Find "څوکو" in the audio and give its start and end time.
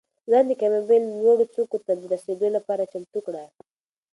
1.53-1.77